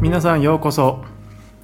[0.00, 1.02] Minasan yokoso.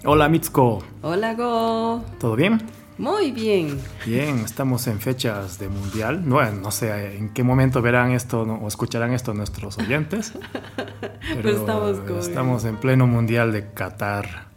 [0.05, 0.83] Hola Mitsuko.
[1.03, 2.03] Hola Go.
[2.19, 2.61] ¿Todo bien?
[2.99, 3.79] Muy bien.
[4.07, 6.27] Bien, estamos en fechas de mundial.
[6.29, 10.33] No, no sé en qué momento verán esto o escucharán esto nuestros oyentes.
[11.01, 14.49] Pero Pues estamos con- estamos en pleno mundial de Qatar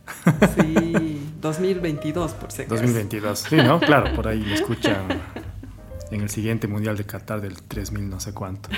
[0.58, 2.76] Sí, 2022 por si acaso.
[2.76, 3.40] 2022.
[3.40, 3.80] Sí, ¿no?
[3.80, 5.08] Claro, por ahí lo escuchan
[6.12, 8.70] en el siguiente mundial de Qatar del 3000 no sé cuánto.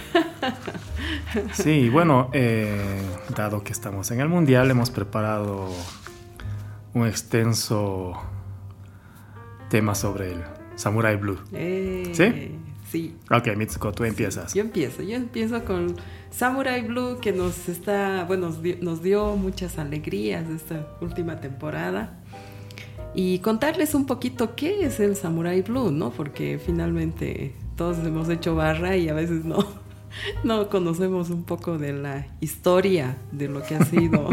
[1.54, 3.02] Sí, bueno, eh,
[3.36, 5.70] dado que estamos en el mundial, hemos preparado
[6.94, 8.14] un extenso
[9.70, 10.44] tema sobre el
[10.76, 11.40] Samurai Blue.
[11.54, 12.58] Eh, ¿Sí?
[12.90, 13.16] Sí.
[13.32, 14.54] Ok, Mitsuko, tú empiezas.
[14.54, 15.96] Yo empiezo, yo empiezo con
[16.30, 22.20] Samurai Blue que nos está, bueno, nos dio, nos dio muchas alegrías esta última temporada.
[23.14, 26.12] Y contarles un poquito qué es el Samurai Blue, ¿no?
[26.12, 29.66] Porque finalmente todos hemos hecho barra y a veces no,
[30.44, 34.30] no conocemos un poco de la historia de lo que ha sido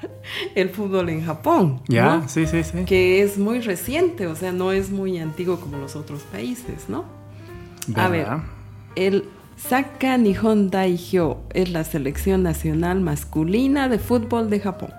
[0.54, 1.80] el fútbol en Japón.
[1.88, 2.18] ¿Ya?
[2.18, 2.28] ¿no?
[2.28, 2.84] Sí, sí, sí.
[2.84, 7.04] que es muy reciente, o sea, no es muy antiguo como los otros países, ¿no?
[7.94, 8.26] A ver,
[8.96, 9.24] el
[9.56, 14.90] Saka Nihon Daihyo es la selección nacional masculina de fútbol de Japón,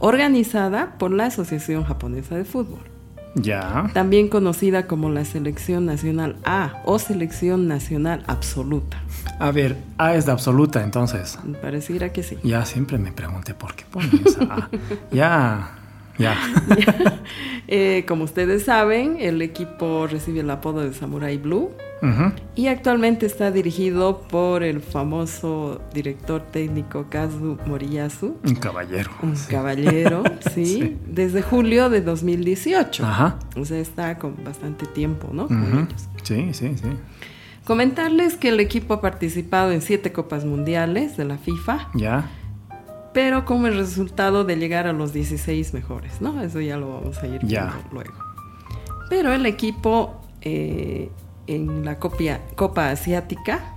[0.00, 2.82] organizada por la Asociación Japonesa de Fútbol,
[3.36, 3.90] Ya.
[3.92, 8.98] también conocida como la Selección Nacional A o Selección Nacional Absoluta.
[9.40, 11.38] A ver, A es de absoluta, entonces.
[11.60, 12.38] Pareciera que sí.
[12.44, 14.70] Ya siempre me pregunté por qué ponen esa A.
[15.10, 15.78] Ya,
[16.18, 16.36] ya.
[17.66, 21.70] Eh, como ustedes saben, el equipo recibe el apodo de Samurai Blue.
[22.02, 22.32] Ujú.
[22.54, 29.10] Y actualmente está dirigido por el famoso director técnico Kazu Moriyasu, Un caballero.
[29.22, 29.50] un sí.
[29.50, 30.22] caballero,
[30.54, 30.66] ¿sí?
[30.66, 30.96] Sí.
[31.06, 33.02] Desde julio de 2018.
[33.06, 33.38] Ajá.
[33.56, 35.46] O sea, está con bastante tiempo, ¿no?
[35.48, 35.78] Con Ujú.
[35.88, 36.08] ellos.
[36.22, 36.88] Sí, sí, sí.
[37.64, 42.30] Comentarles que el equipo ha participado en siete copas mundiales de la FIFA, Ya.
[43.14, 46.42] Pero como el resultado de llegar a los 16 mejores, ¿no?
[46.42, 48.12] Eso ya lo vamos a ir viendo luego.
[49.08, 51.10] Pero el equipo eh,
[51.46, 53.76] en la copia- Copa Asiática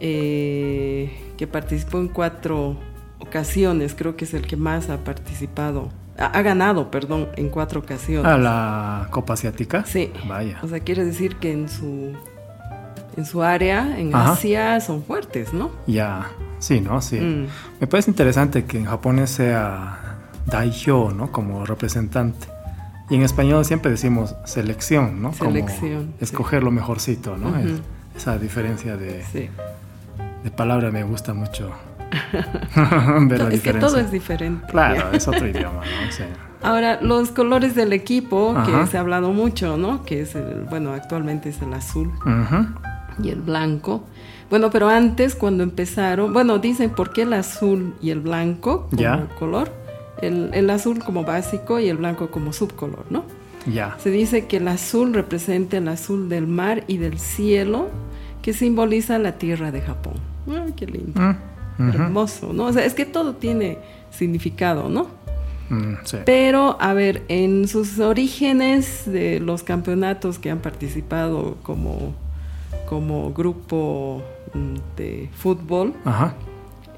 [0.00, 2.76] eh, que participó en cuatro
[3.18, 7.80] ocasiones, creo que es el que más ha participado, ha, ha ganado, perdón, en cuatro
[7.80, 8.30] ocasiones.
[8.30, 9.84] A la Copa Asiática.
[9.86, 10.10] Sí.
[10.26, 10.58] Vaya.
[10.62, 12.12] O sea, quiere decir que en su
[13.16, 14.32] en su área, en Ajá.
[14.32, 15.70] Asia, son fuertes, ¿no?
[15.86, 16.30] Ya.
[16.60, 17.02] Sí, ¿no?
[17.02, 17.18] Sí.
[17.20, 17.46] Mm.
[17.80, 19.98] Me parece interesante que en japonés sea
[20.46, 21.32] Daihyo, ¿no?
[21.32, 22.46] Como representante.
[23.08, 25.32] Y en español siempre decimos selección, ¿no?
[25.32, 26.24] Como Selección, sí.
[26.24, 27.48] escoger lo mejorcito, ¿no?
[27.48, 27.58] Ujú.
[27.58, 27.80] Es-
[28.18, 29.48] esa diferencia de, Sí.
[30.44, 31.70] de palabra me gusta mucho.
[33.28, 34.66] ver la Es que todo es diferente.
[34.70, 36.12] Claro, es otro idioma, ¿no?
[36.12, 36.24] Sí.
[36.62, 38.82] Ahora, los colores del equipo, Ajá.
[38.82, 40.04] que se ha hablado mucho, ¿no?
[40.04, 42.08] Que es el, bueno, actualmente es el azul.
[42.20, 42.66] Ujú.
[43.22, 44.04] y el blanco.
[44.50, 49.28] Bueno, pero antes cuando empezaron, bueno, dicen por qué el azul y el blanco como
[49.38, 49.72] color,
[50.20, 53.24] el, el azul como básico y el blanco como subcolor, ¿no?
[53.66, 53.96] Ya.
[54.02, 57.88] Se dice que el azul representa el azul del mar y del cielo
[58.42, 60.14] que simboliza la tierra de Japón.
[60.48, 61.20] Ay, qué lindo.
[61.78, 61.88] Mm.
[61.90, 62.64] Hermoso, ¿no?
[62.64, 63.78] O sea, es que todo tiene
[64.10, 65.08] significado, ¿no?
[65.68, 66.18] Mm, sí.
[66.24, 72.14] Pero, a ver, en sus orígenes de los campeonatos que han participado como,
[72.90, 74.20] como grupo
[74.52, 76.34] mm, de fútbol, Ajá.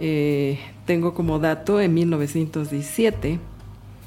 [0.01, 3.39] eh, tengo como dato en 1917,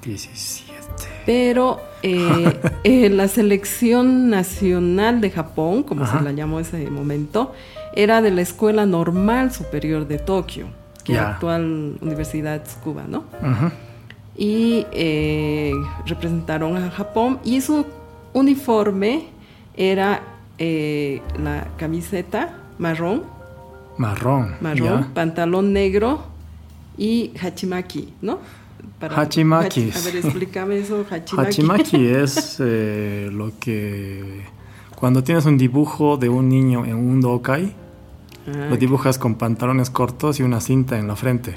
[0.04, 1.04] 17.
[1.28, 6.18] pero eh, eh, la selección nacional de Japón, como Ajá.
[6.18, 7.54] se la llamó ese momento,
[7.94, 10.66] era de la Escuela Normal Superior de Tokio,
[11.04, 13.26] que es la actual Universidad Tsukuba, ¿no?
[13.42, 13.72] Ujú.
[14.36, 14.88] y
[16.08, 17.86] representaron a Japón y su
[18.34, 19.28] uniforme
[19.78, 23.24] era eh, la camiseta marrón,
[23.98, 24.56] Marrón.
[24.62, 26.24] marrón, pantalón negro
[26.98, 28.40] y hachimaki, ¿no?
[29.02, 29.90] Hachimaki.
[29.92, 31.48] hachi- a ver, explícame eso, hachimaki.
[31.50, 34.44] Hachimaki es eh, lo que
[34.96, 37.74] cuando tienes un dibujo de un niño en un dokai,
[38.48, 41.56] Ah, lo dibujas con pantalones cortos y una cinta en la frente.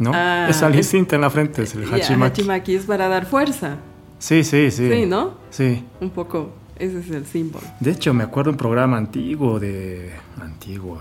[0.00, 0.10] ¿No?
[0.12, 2.40] Ah, Esa es- cinta en la frente es el hachimaki.
[2.42, 3.76] hachimaki es para dar fuerza.
[4.18, 4.90] Sí, sí, sí.
[4.90, 5.34] Sí, ¿no?
[5.50, 5.84] Sí.
[6.00, 7.64] Un poco, ese es el símbolo.
[7.78, 10.10] De hecho, me acuerdo un programa antiguo de...
[10.40, 10.98] Antiguo,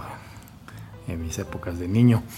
[1.07, 2.21] en mis épocas de niño.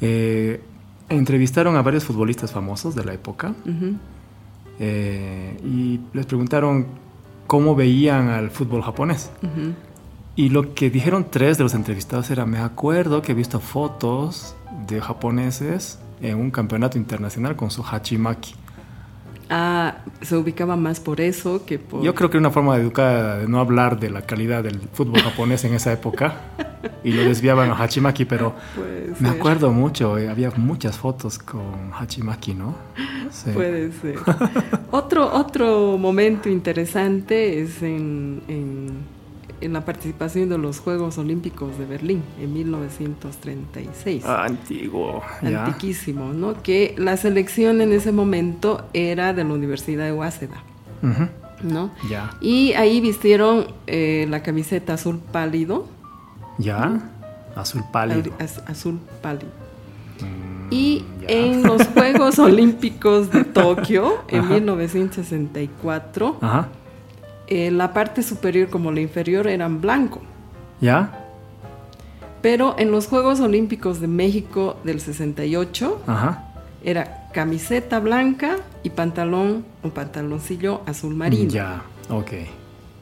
[0.00, 0.62] Eh,
[1.08, 3.96] entrevistaron a varios futbolistas famosos de la época Ujú.
[4.78, 6.86] eh, y les preguntaron
[7.48, 9.30] cómo veían al fútbol japonés.
[9.42, 9.72] Ujú.
[10.36, 14.54] Y lo que dijeron tres de los entrevistados era, me acuerdo que he visto fotos
[14.86, 18.54] de japoneses en un campeonato internacional con su hachimaki.
[19.50, 22.02] Ah, se ubicaba más por eso que por...
[22.02, 25.20] Yo creo que era una forma educada de no hablar de la calidad del fútbol
[25.22, 26.34] japonés en esa época.
[27.04, 28.54] y lo desviaban a Hachimaki, pero
[29.20, 32.74] me acuerdo mucho, eh, había muchas fotos con Hachimaki, ¿no?
[33.30, 33.50] Sí.
[33.50, 34.16] Puede ser.
[34.90, 39.04] otro, otro momento interesante es en, en,
[39.60, 44.24] en la participación de los Juegos Olímpicos de Berlín en 1936.
[44.26, 45.64] Ah, antiguo, ya.
[45.66, 46.62] Antiquísimo, ¿no?
[46.62, 50.62] Que la selección en ese momento era de la Universidad de Waseda,
[51.02, 51.28] Ujú,
[51.62, 51.90] ¿no?
[52.08, 55.86] Ya, Y ahí vistieron eh, la camiseta azul pálido.
[56.58, 57.00] ya,
[57.56, 58.32] azul pálido.
[58.38, 59.50] az- azul pálido.
[60.20, 61.28] Mm, Y ya.
[61.28, 64.54] en los Juegos Olímpicos de Tokio, en Ajá.
[64.54, 66.68] 1964, Ajá,
[67.48, 70.20] eh, la parte superior como la inferior eran blanco.
[70.80, 71.24] ya,
[72.42, 76.44] Pero en los Juegos Olímpicos de México del 68 ajá.
[76.84, 81.50] era camiseta blanca y pantalón o pantaloncillo azul marino.
[81.50, 82.30] Ya, ok.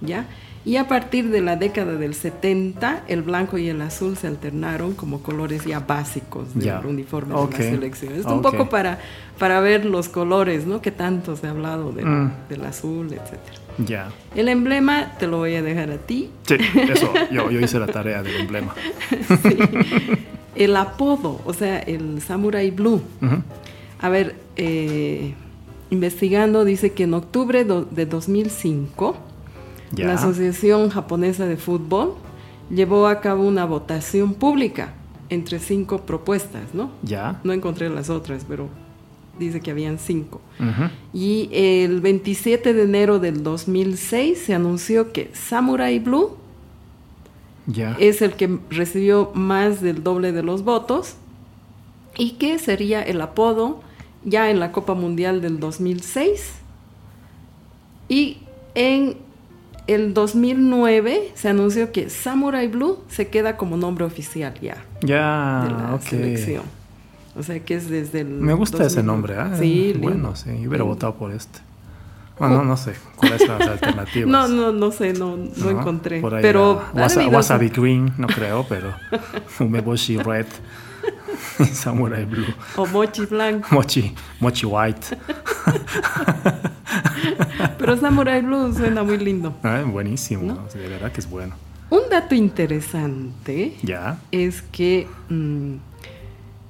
[0.01, 0.27] ¿ya?
[0.65, 4.95] Y a partir de la década del 70, el blanco y el azul se alternaron
[4.95, 8.15] como colores ya básicos del uniforme de la selección.
[8.15, 8.99] Esto un poco para,
[9.39, 10.81] para ver los colores, ¿no?
[10.83, 12.31] Que tanto se ha hablado del, Mm.
[12.49, 13.59] del azul, etcétera.
[13.79, 14.09] Ya.
[14.35, 16.31] El emblema te lo voy a dejar a ti.
[16.47, 16.55] Sí,
[16.91, 18.75] eso, yo, yo hice la tarea del emblema.
[19.43, 19.57] Sí.
[20.55, 23.03] El apodo, o sea, el Samurai Blue.
[24.01, 25.35] A ver, eh,
[25.91, 29.17] investigando dice que en octubre de 2005
[29.93, 30.07] Ya.
[30.07, 32.15] la Asociación Japonesa de Fútbol
[32.71, 34.95] llevó a cabo una votación pública
[35.29, 36.91] entre cinco propuestas, ¿no?
[37.03, 37.41] Ya.
[37.45, 38.69] No encontré las otras, pero
[39.39, 40.41] dice que habían cinco.
[41.13, 46.37] Y el 27 de enero del 2006 se anunció que Samurai Blue
[47.99, 51.15] es el que recibió más del doble de los votos
[52.17, 53.81] y que sería el apodo
[54.25, 56.53] ya en la Copa Mundial del 2006
[58.09, 58.39] y
[58.75, 59.17] en
[59.87, 65.69] el 2009 se anunció que Samurai Blue se queda como nombre oficial ya de Ya,
[65.79, 66.03] la ok.
[66.03, 66.63] selección.
[67.39, 69.07] O sea que es desde el Me gusta ese 2009.
[69.07, 69.59] nombre, ¿ah?
[69.61, 70.87] Sí, bueno, sí, hubiera Lindo.
[70.87, 71.61] votado por este.
[72.39, 74.29] Bueno, no, no sé cuáles son las alternativas.
[74.29, 75.71] No, no, no sé, no, no, ¿no?
[75.71, 76.21] encontré.
[76.21, 78.95] Por ahí pero Wasabi ser- Green, no creo, pero
[79.61, 80.47] Umeboshi Red,
[81.73, 82.45] Samurai Blue,
[82.77, 83.69] o mochi blanco.
[83.71, 85.17] Mochi, Mochi White.
[87.79, 89.55] Pero Samurai Blue suena muy lindo.
[89.63, 90.65] Ah, buenísimo, ¿No?
[90.67, 91.55] o sea, de verdad que es bueno.
[91.89, 94.19] Un dato interesante Ya.
[94.33, 95.75] es que mm,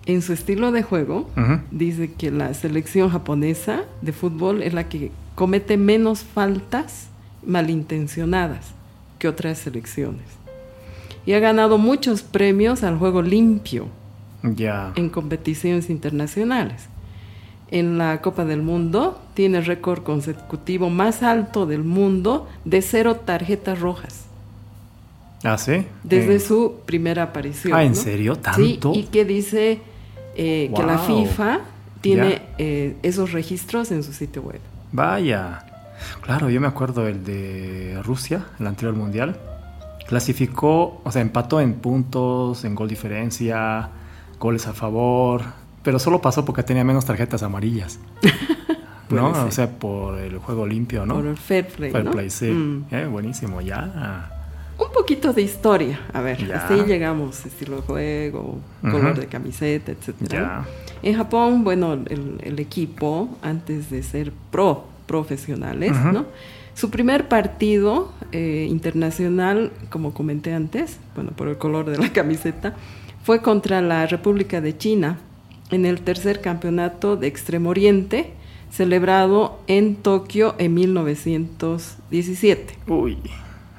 [0.06, 1.28] en su estilo de juego
[1.70, 7.08] dice que la selección japonesa de fútbol es la que comete menos faltas
[7.44, 8.66] malintencionadas
[9.18, 10.22] que otras selecciones.
[11.26, 13.88] Y ha ganado muchos premios al juego limpio
[14.94, 16.86] en competiciones internacionales.
[17.72, 23.16] En la Copa del Mundo tiene el récord consecutivo más alto del mundo de cero
[23.24, 24.22] tarjetas rojas
[25.42, 25.84] Ah, sí.
[26.04, 27.74] desde Eh, su primera aparición.
[27.76, 27.96] Ah, ¿en ¿no?
[27.98, 28.34] serio?
[28.36, 28.40] Sí,
[28.80, 28.92] ¿Tanto?
[28.94, 29.80] y que dice
[30.36, 30.98] eh, que la.
[30.98, 31.60] FIFA
[32.00, 34.60] tiene eh, esos registros en su sitio web.
[34.92, 35.64] Vaya.
[36.20, 39.36] Claro, yo me acuerdo el de Rusia, el anterior mundial.
[40.06, 43.88] Clasificó, o sea, empató en puntos, en gol diferencia,
[44.38, 45.42] goles a favor,
[45.82, 47.98] pero solo pasó porque tenía menos tarjetas amarillas.
[49.08, 49.34] ¿No?
[49.34, 49.44] Ser.
[49.44, 51.14] O sea, por el juego limpio, ¿no?
[51.14, 51.90] Por el fair play.
[51.92, 52.10] Fair ¿no?
[52.10, 52.50] play, sí.
[52.50, 52.86] Mm.
[52.90, 54.35] Eh, buenísimo, ya.
[54.78, 56.00] Un poquito de historia.
[56.12, 56.38] A ver,
[56.68, 57.46] ahí llegamos.
[57.46, 60.66] Estilo de juego, color de camiseta, etcétera.
[61.02, 61.04] Ya.
[61.08, 65.92] En Japón, bueno, el, el equipo, antes de ser pro profesionales.
[66.12, 66.26] ¿no?
[66.74, 72.74] Su primer partido eh, internacional, como comenté antes, bueno, por el color de la camiseta,
[73.22, 75.18] fue contra la República de China
[75.70, 78.32] en el tercer campeonato de Extremo Oriente,
[78.70, 82.78] celebrado en Tokio en 1917.
[82.88, 83.18] Uy,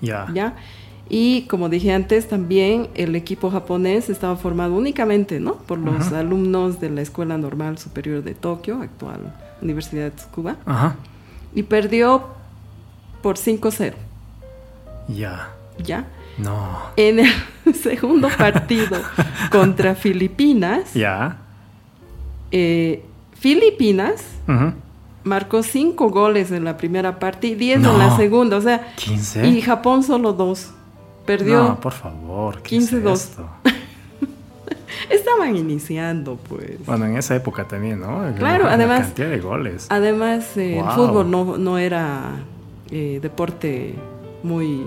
[0.01, 0.27] ya.
[0.34, 0.56] ¿ya?
[1.10, 5.56] Y como dije antes, también el equipo japonés estaba formado únicamente ¿no?
[5.56, 6.20] por los Ajá.
[6.20, 10.96] alumnos de la Escuela Normal Superior de Tokio, actual Universidad de Tsukuba, Ajá.
[11.56, 12.26] y perdió
[13.22, 13.94] por 5-0,
[15.08, 15.50] Ya.
[15.84, 16.08] ¿ya?
[16.38, 16.78] No.
[16.98, 18.98] En el segundo partido
[19.52, 21.38] contra Filipinas, Ya.
[22.52, 24.24] eh, Filipinas
[25.24, 27.94] marcó 5 goles en la primera parte y 10 No.
[27.94, 29.48] en la segunda, o sea, 15.
[29.48, 30.72] y Japón solo 2.
[31.27, 31.62] Perdió.
[31.63, 32.62] No, por favor.
[32.63, 33.13] ¿qué es 15-2.
[33.13, 33.48] esto?
[35.10, 36.84] Estaban iniciando, pues.
[36.86, 38.24] Bueno, en esa época también, ¿no?
[38.38, 39.86] Claro, La además- cantidad de goles.
[39.89, 40.86] Además, eh, Wow.
[40.89, 42.31] el fútbol no, no era
[42.89, 43.93] eh, deporte
[44.43, 44.86] muy,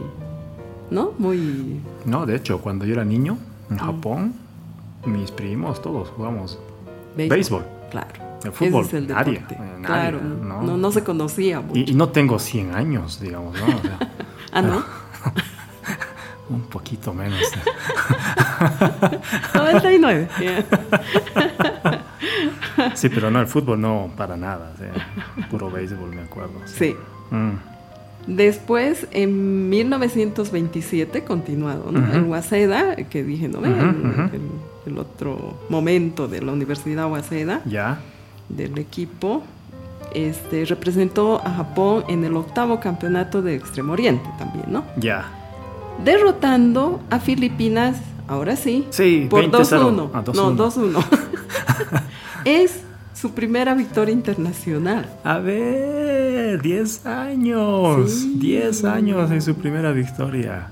[0.90, 1.12] ¿no?
[1.18, 1.80] Muy...
[2.04, 3.36] No, de hecho, cuando yo era niño
[3.70, 3.78] en Mm.
[3.78, 4.34] Japón,
[5.06, 6.58] mis primos, todos jugamos
[7.16, 7.64] Béisbol.
[7.90, 8.08] Claro.
[8.42, 10.62] El fútbol, Ese es el nadie, nadie, claro, ¿no?
[10.62, 11.78] no, no se conocía mucho.
[11.78, 13.66] Y, y no tengo 100 años, digamos, ¿no?
[13.66, 13.98] O sea,
[14.52, 14.82] ah, ¿no?
[16.50, 17.40] Un poquito menos.
[19.54, 20.28] 99.
[22.94, 24.72] sí, pero no, el fútbol no para nada.
[25.50, 26.54] puro béisbol, me acuerdo.
[26.66, 26.94] Sí.
[27.30, 27.52] Mm.
[28.26, 32.12] Después, en 1927, continuado, ¿no?
[32.12, 33.60] El Waseda, que dije, ¿no?
[33.64, 37.62] el, otro momento de la Universidad Waseda.
[37.64, 38.00] Ya.
[38.48, 39.42] Del equipo.
[40.12, 44.84] Este, representó a Japón en el octavo campeonato de Extremo Oriente también, ¿no?
[44.96, 45.39] Ya.
[46.04, 50.10] Derrotando a Filipinas, ahora sí, sí por 2-1.
[50.14, 51.04] Ah, no, 2-1.
[52.44, 52.80] es
[53.14, 55.06] su primera victoria internacional.
[55.24, 58.38] A ver, 10 años.
[58.38, 60.68] 10 años en su primera victoria.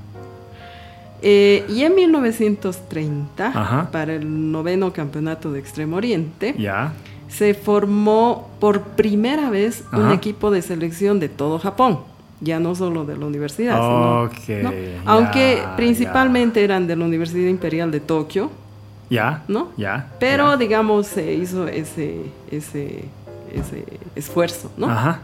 [1.20, 6.92] Eh, y en 1930, para el noveno campeonato de Extremo Oriente, ya.
[7.28, 11.98] se formó por primera vez un equipo de selección de todo Japón.
[12.40, 14.70] Ya no solo de la universidad, sino,
[15.04, 18.50] aunque principalmente eran de la Universidad Imperial de Tokio,
[19.10, 19.42] ya.
[19.48, 19.68] ¿No?
[19.76, 20.12] Ya.
[20.20, 23.04] Pero, digamos, se hizo ese, ese,
[23.52, 24.90] ese esfuerzo, ¿no?
[24.90, 25.20] Ajá.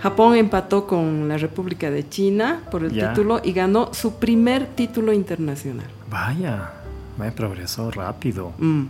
[0.00, 5.12] Japón empató con la República de China por el título y ganó su primer título
[5.12, 5.86] internacional.
[6.10, 6.70] Vaya,
[7.18, 8.52] me progresó rápido.
[8.58, 8.84] Mm.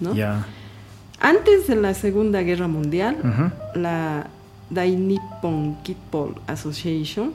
[0.00, 0.14] ¿no?
[0.14, 0.44] Ya.
[1.20, 3.16] Antes de la Segunda Guerra Mundial,
[3.74, 4.26] la
[4.68, 7.32] Dai Nippon Kickball Association,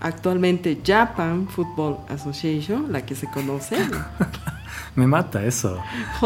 [0.00, 3.76] actualmente Japan Football Association, la que se conoce.
[4.94, 5.78] Me mata eso.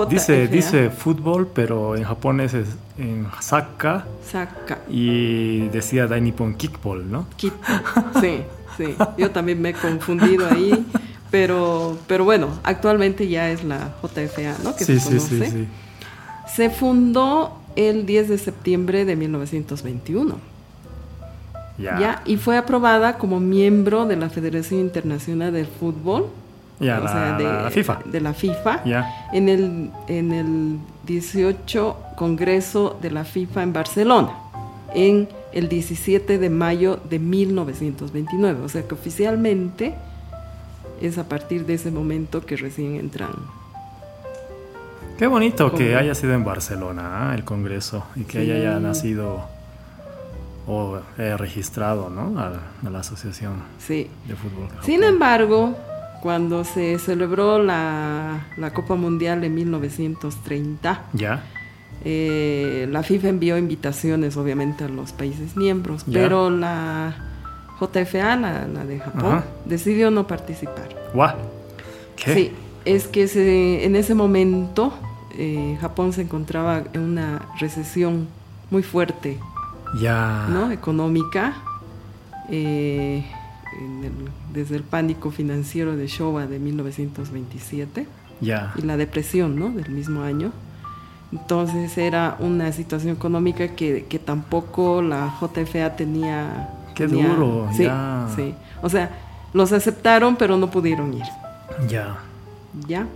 [0.09, 4.04] Dice, dice fútbol, pero en japonés es en Saka.
[4.25, 4.78] Saka.
[4.88, 7.26] Y decía Dai Nippon Kickball, ¿no?
[7.37, 7.83] Kickball.
[8.21, 8.42] Sí,
[8.76, 8.95] sí.
[9.19, 10.87] Yo también me he confundido ahí.
[11.30, 14.75] Pero, pero bueno, actualmente ya es la JFA, ¿no?
[14.75, 15.28] Que sí, se conoce.
[15.28, 15.69] Sí, sí, sí.
[16.54, 20.37] Se fundó el 10 de septiembre de 1921.
[21.79, 21.99] Ya.
[21.99, 22.23] ya.
[22.27, 26.29] Y fue aprobada como miembro de la Federación Internacional de Fútbol
[26.81, 28.00] ya, la, de, la, FIFA.
[28.07, 28.85] De la FIFA.
[28.85, 29.29] Ya.
[29.33, 34.31] En, el, en el 18 Congreso de la FIFA en Barcelona,
[34.95, 38.62] en el 17 de mayo de 1929.
[38.62, 39.95] O sea que oficialmente
[41.03, 43.33] es a partir de ese momento que recién entran.
[45.21, 47.35] Qué bonito que haya sido en Barcelona ¿ah?
[47.35, 49.45] el Congreso y que haya nacido
[50.67, 50.99] o
[51.37, 52.41] registrado ¿no?
[52.41, 52.53] a,
[52.87, 54.09] a, la Asociación sí.
[54.27, 54.71] de Fútbol.
[54.81, 55.77] Sin embargo,
[56.23, 61.03] cuando se celebró la, Copa Mundial en 1930.
[61.12, 61.43] Ya.
[62.03, 67.15] Eh, la FIFA envió invitaciones, obviamente, a los países miembros, pero la
[67.79, 70.89] JFA, la, de Japón, decidió no participar.
[71.12, 71.35] ¿What?
[72.17, 72.35] ¿Qué?
[72.35, 72.53] Sí,
[72.87, 74.95] es que en ese momento
[75.37, 78.28] eh, Japón se encontraba en una recesión
[78.70, 79.38] muy fuerte,
[80.00, 80.46] ya.
[80.50, 80.70] ¿no?
[80.70, 81.54] Económica.
[82.49, 83.25] Eh,
[84.52, 88.06] desde el pánico financiero de Showa de 1927
[88.40, 89.70] ya y la depresión ¿no?
[89.70, 90.52] del mismo año.
[91.32, 96.70] Entonces era una situación económica que, que tampoco la JFA tenía...
[96.96, 97.88] Qué duro, sí,
[98.34, 98.54] sí.
[98.82, 99.10] O sea,
[99.52, 101.25] los aceptaron pero no pudieron ir.
[101.88, 102.18] Ya.
[102.88, 103.06] Ya.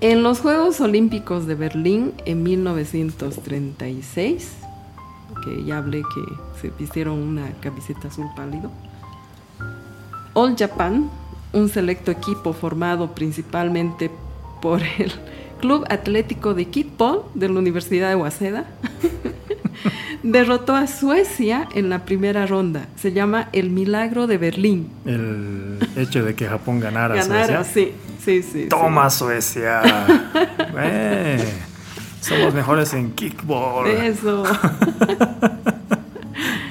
[0.00, 4.58] En los Juegos Olímpicos de Berlín en 1936
[5.44, 8.70] que ya hablé que se vistieron una camiseta azul pálido.
[10.34, 11.10] All Japan,
[11.52, 14.10] un selecto equipo formado principalmente
[14.60, 15.12] por el
[15.60, 18.66] Club Atlético de Kickball de la Universidad de Waseda,
[20.22, 22.86] derrotó a Suecia en la primera ronda.
[22.96, 24.90] Se llama El Milagro de Berlín.
[25.04, 27.64] El hecho de que Japón ganara, Suecia.
[27.64, 27.92] Sí,
[28.24, 28.66] sí, sí.
[28.68, 29.82] Toma Suecia.
[32.20, 33.88] Somos mejores en kickball.
[33.88, 34.44] Eso.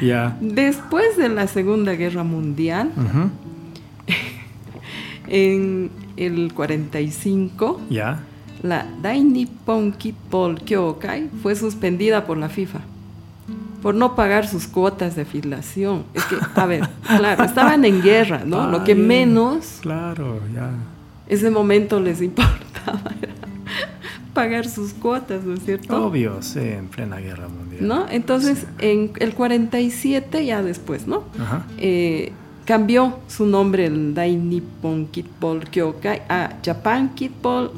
[0.01, 0.38] Ya.
[0.39, 2.92] Después de la Segunda Guerra Mundial,
[5.27, 8.20] en el 45, ya.
[8.62, 12.82] la Dai Nippon Kickball Kyokai fue suspendida por la FIFA
[13.88, 16.03] por no pagar sus cuotas de afiliación.
[16.13, 18.70] Es que, a ver, claro, estaban en guerra, ¿no?
[18.70, 19.77] Lo que menos.
[19.79, 20.72] Claro, ya.
[21.25, 23.13] Ese momento les importaba
[24.34, 26.06] pagar sus cuotas, ¿no es cierto?
[26.06, 27.88] Obvio, sí, en plena guerra mundial.
[27.88, 28.10] ¿No?
[28.10, 31.24] Entonces, en el 47, ya después, ¿no?
[31.39, 31.65] Ajá.
[31.77, 32.34] Eh,
[32.65, 37.72] cambió su nombre el Dai Nippon Kickball Kyokai a Japan Kickball,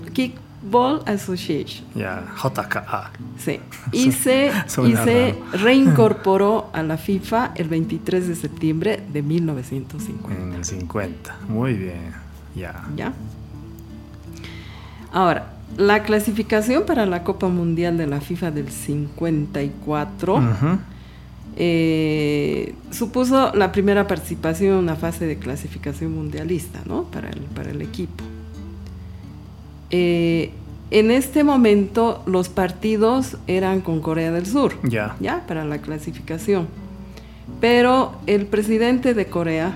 [0.59, 1.85] Kickball Association.
[1.95, 3.11] Ya, JKA.
[3.37, 3.59] Sí.
[3.91, 4.51] Y se,
[4.87, 10.43] y se reincorporó a la FIFA el 23 de septiembre de 1950.
[10.43, 11.37] En el 50.
[11.47, 12.13] Muy bien.
[12.55, 12.85] Ya.
[12.95, 13.13] Ya.
[15.11, 20.41] Ahora, la clasificación para la Copa Mundial de la FIFA del 54
[21.55, 27.05] eh, supuso la primera participación en una fase de clasificación mundialista ¿no?
[27.05, 28.23] para, el, para el equipo.
[29.91, 30.51] Eh,
[30.91, 35.15] en este momento los partidos eran con Corea del Sur, Ya.
[35.19, 36.67] ya para la clasificación.
[37.61, 39.73] Pero el presidente de Corea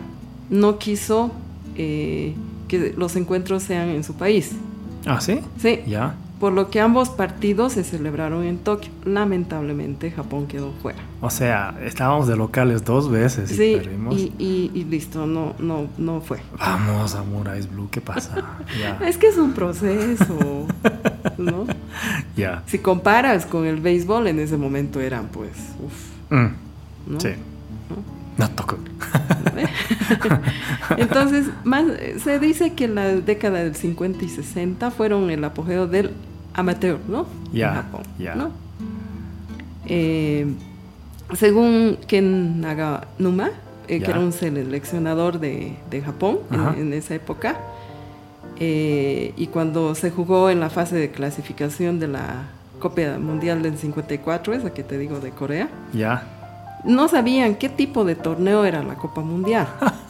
[0.50, 1.32] no quiso
[1.76, 2.34] eh,
[2.68, 4.52] que los encuentros sean en su país.
[5.06, 5.40] Ah, ¿sí?
[5.60, 6.16] Sí, Ya.
[6.44, 8.92] Por lo que ambos partidos se celebraron en Tokio.
[9.06, 11.00] Lamentablemente Japón quedó fuera.
[11.22, 14.14] O sea, estábamos de locales dos veces y Sí, perdimos.
[14.14, 16.40] y, y- y listo, no, no, no fue.
[16.60, 18.36] Vamos, Samurais Blue, ¿qué pasa?
[19.08, 20.68] Es que es un proceso,
[21.38, 21.66] ¿no?
[22.36, 22.62] Ya.
[22.66, 26.54] Si comparas con el béisbol, en ese momento eran pues, uff, Mm,
[27.14, 27.20] ¿no?
[27.22, 27.30] Sí.
[28.38, 28.78] No toco.
[30.98, 31.86] Entonces, más,
[32.22, 36.12] se dice que la década del 50 y 60 fueron el apogeo del
[36.54, 37.26] amateur, ¿no?
[37.52, 38.36] Ya, En Japón, ya.
[38.36, 38.52] ¿no?
[39.86, 40.46] Eh,
[41.34, 43.52] según Ken Naganuma,
[43.88, 46.40] eh, que era un seleccionador de, de Japón
[46.78, 47.58] en, esa época,
[48.60, 52.44] eh, y cuando se jugó en la fase de clasificación de la
[52.80, 56.24] Copa Mundial del 54, esa que te digo de Corea, Ya.
[56.86, 59.68] no sabían qué tipo de torneo era la Copa Mundial.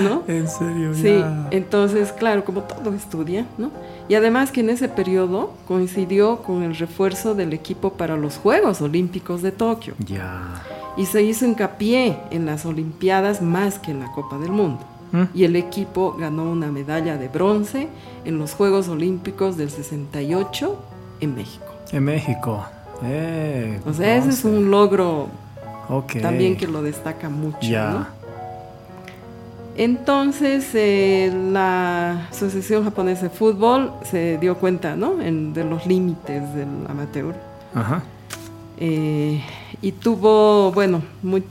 [0.00, 0.22] ¿No?
[0.28, 1.48] En serio, Sí, ya.
[1.50, 3.70] entonces, claro, como todo estudia, ¿no?
[4.08, 8.80] Y además que en ese periodo coincidió con el refuerzo del equipo para los Juegos
[8.80, 10.40] Olímpicos de Tokio Ya.
[10.96, 14.80] y se hizo hincapié en las Olimpiadas más que en la Copa del Mundo.
[15.12, 17.88] Mm, Y el equipo ganó una medalla de bronce
[18.24, 20.76] en los Juegos Olímpicos del 68
[21.20, 21.64] en México.
[21.92, 22.64] En México.
[23.02, 25.28] Eh, O sea, ese es un logro
[26.22, 27.58] también que lo destaca mucho.
[27.62, 27.90] Ya.
[27.90, 28.06] ¿no?
[29.84, 35.22] Entonces, eh, la Asociación Japonesa de Fútbol se dio cuenta ¿no?
[35.22, 37.34] En- de los límites del amateur
[37.74, 38.02] Ajá.
[38.78, 39.42] eh,
[39.80, 41.42] y tuvo, bueno, muy,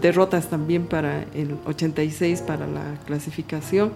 [0.00, 3.92] derrotas también para el 86 para la clasificación.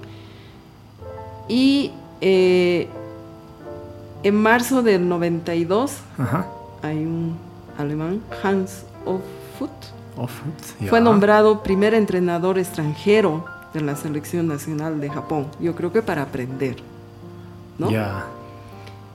[1.49, 1.91] Y
[2.21, 2.89] eh,
[4.23, 6.47] en marzo del 92 Ajá.
[6.83, 7.39] hay un
[7.79, 9.71] alemán, Hans Ofut,
[10.19, 10.89] Off foot, ya.
[10.91, 15.47] fue nombrado primer entrenador extranjero de la selección nacional de Japón.
[15.61, 16.77] Yo creo que para aprender,
[17.79, 17.91] ¿no?
[17.91, 18.27] Ya.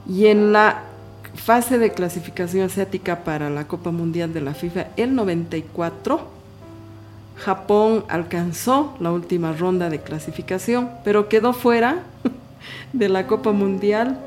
[0.07, 0.83] Y en la
[1.35, 6.27] fase de clasificación asiática para la Copa Mundial de la FIFA, el 94,
[7.37, 12.03] Japón alcanzó la última ronda de clasificación, pero quedó fuera
[12.93, 14.19] de la Copa Mundial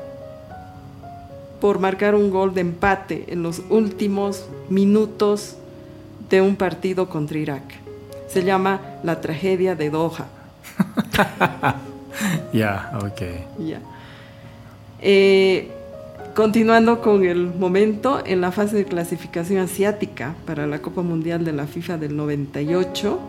[1.61, 5.55] por marcar un gol de empate en los últimos minutos
[6.29, 7.86] de un partido contra Irak.
[8.27, 10.27] Se llama la tragedia de Doha.
[12.53, 13.21] Ya, ok.
[13.59, 13.79] Ya.
[14.99, 15.71] Eh,
[16.35, 21.53] continuando con el momento, en la fase de clasificación asiática para la Copa Mundial de
[21.53, 23.19] la FIFA del 98,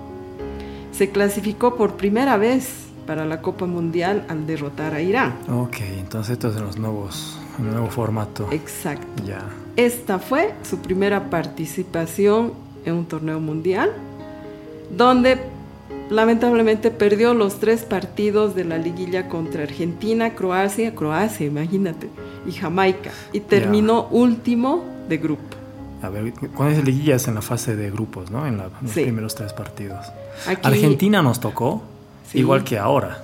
[0.93, 5.35] se clasificó por primera vez para la Copa Mundial al derrotar a Irán.
[5.51, 8.49] Ok, entonces estos son los nuevos, el nuevo formato.
[8.51, 9.23] Exacto.
[9.25, 9.45] Ya.
[9.77, 12.53] Esta fue su primera participación
[12.85, 13.93] en un torneo mundial,
[14.91, 15.39] donde
[16.11, 22.09] lamentablemente perdió los tres partidos de la liguilla contra Argentina, Croacia, Croacia, imagínate,
[22.47, 25.57] y Jamaica, y terminó último de grupo.
[26.03, 28.47] A ver, ¿cuándo es liguillas en la fase de grupos, no?
[28.47, 29.03] En la- los Sí.
[29.03, 30.07] primeros tres partidos.
[30.47, 31.83] Aquí- Argentina nos tocó,
[32.31, 32.39] Sí.
[32.39, 33.19] igual que ahora.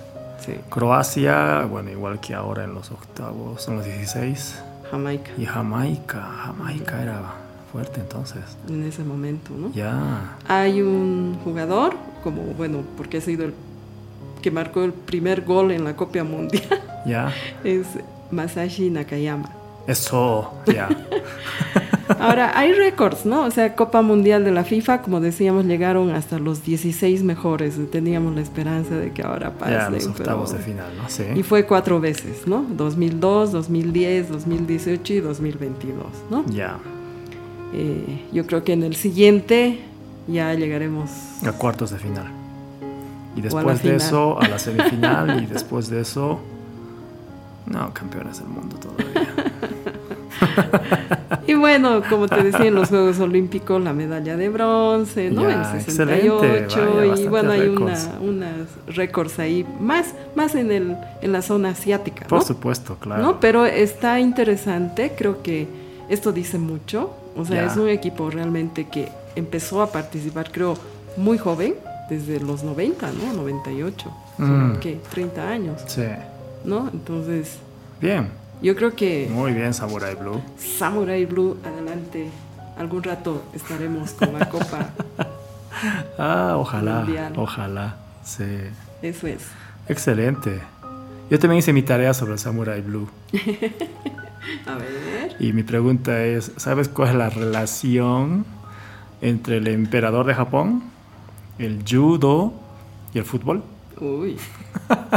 [0.44, 4.56] Sí, Croacia, bueno, igual que ahora en los octavos, en los 16.
[4.90, 7.22] Jamaica, Y Jamaica, Jamaica era
[7.74, 8.40] fuerte entonces.
[8.68, 9.72] en ese momento, ¿no?
[9.72, 10.36] Ya.
[10.46, 13.54] Hay un jugador, como bueno, porque ha sido el
[14.40, 16.64] que marcó el primer gol en la Copa Mundial,
[17.06, 17.32] Ya.
[17.64, 17.86] es
[18.30, 19.50] Masashi Nakayama.
[19.88, 20.88] Eso, ya.
[22.20, 23.44] Ahora, hay récords, ¿no?
[23.44, 27.78] O sea, Copa Mundial de la FIFA, como decíamos, llegaron hasta los 16 mejores.
[27.90, 29.74] Teníamos la esperanza de que ahora pasen.
[29.78, 31.08] ya, los octavos pero- de final, ¿no?
[31.08, 31.24] Sí.
[31.34, 32.64] Y fue cuatro veces, ¿no?
[32.76, 36.44] 2002, 2010, 2018 y 2022, ¿no?
[36.46, 36.76] Ya.
[37.76, 39.80] Eh, yo creo que en el siguiente
[40.28, 41.10] ya llegaremos.
[41.44, 42.26] A cuartos de final.
[43.36, 45.42] Y después de eso, a la semifinal.
[45.42, 46.40] y después de eso.
[47.66, 49.34] No, campeones del mundo todavía.
[51.46, 55.42] Y bueno, como te decía, en los Juegos Olímpicos la medalla de bronce, ¿no?
[55.42, 58.08] Ya, en excelente, 68 vaya, y bueno, hay récords.
[58.22, 58.52] una,
[58.88, 62.44] récords ahí, más, más en, el, en la zona asiática, Por ¿no?
[62.44, 63.22] supuesto, claro.
[63.22, 63.40] ¿no?
[63.40, 65.68] Pero está interesante, creo que
[66.08, 67.70] esto dice mucho, o sea, Ya.
[67.72, 70.76] es un equipo realmente que empezó a participar, creo,
[71.16, 71.74] muy joven,
[72.10, 73.32] desde los 90, ¿no?
[73.32, 74.72] 98, Mm.
[74.80, 75.00] ¿qué?
[75.10, 76.02] 30 años, Sí.
[76.64, 76.88] ¿no?
[76.92, 77.56] Entonces,
[78.00, 78.28] Bien.
[78.62, 80.40] yo creo que Muy bien, Samurai Blue.
[80.58, 82.28] Samurai Blue, adelante,
[82.78, 84.90] algún rato estaremos con la copa.
[86.18, 87.96] ah, ojalá, ojalá.
[88.24, 88.44] Sí.
[89.02, 89.42] Eso es.
[89.88, 90.60] Excelente.
[91.30, 93.08] Yo también hice mi tarea sobre el Samurai Blue.
[94.66, 95.36] A ver.
[95.38, 98.44] Y mi pregunta es, ¿sabes cuál es la relación
[99.20, 100.84] entre el emperador de Japón,
[101.58, 102.52] el judo
[103.12, 103.62] y el fútbol?
[104.00, 104.36] Uy.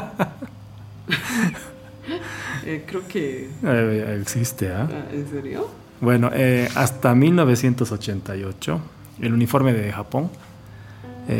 [2.65, 3.49] Eh, creo que...
[3.63, 4.89] Eh, existe, ¿ah?
[4.91, 5.13] ¿ah?
[5.13, 5.69] ¿En serio?
[6.01, 8.81] Bueno, eh, hasta 1988
[9.21, 10.29] el uniforme de Japón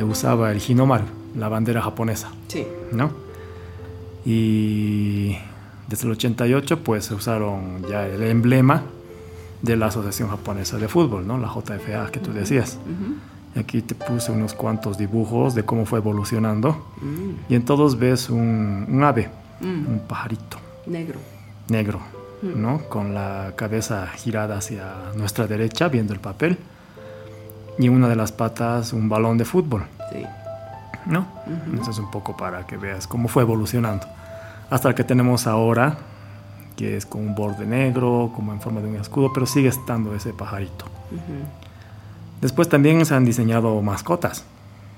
[0.07, 1.03] usaba el Hinomaru,
[1.35, 2.31] la bandera japonesa.
[2.47, 2.65] Sí.
[2.93, 3.11] ¿No?
[4.25, 5.37] Y
[5.87, 8.83] desde el 88 pues se usaron ya el emblema
[9.61, 11.37] de la Asociación Japonesa de Fútbol, ¿no?
[11.37, 12.77] La JFA que tú decías.
[13.55, 16.85] y aquí te puse unos cuantos dibujos de cómo fue evolucionando.
[17.01, 17.51] Mm.
[17.51, 19.29] Y en todos ves un, ave,
[19.61, 19.87] mm.
[19.87, 20.57] un pajarito.
[20.85, 21.19] Negro.
[21.69, 22.01] Negro,
[22.41, 22.61] mm.
[22.61, 22.81] ¿no?
[22.89, 26.57] Con la cabeza girada hacia nuestra derecha, viendo el papel.
[27.79, 29.85] Y en una de las patas un balón de fútbol.
[30.11, 30.23] Sí.
[31.05, 31.25] ¿No?
[31.79, 34.05] Eso es un poco para que veas cómo fue evolucionando
[34.69, 35.97] hasta el que tenemos ahora,
[36.75, 40.13] que es con un borde negro, como en forma de un escudo, pero sigue estando
[40.13, 40.85] ese pajarito.
[42.41, 44.43] Después también se han diseñado mascotas.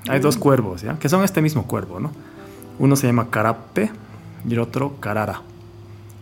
[0.08, 0.39] Hay dos mm.
[0.39, 0.97] cuervos, ¿ya?
[0.97, 2.12] Que son este mismo cuervo, ¿no?
[2.79, 3.91] Uno se llama Carape
[4.47, 5.41] y el otro Carara.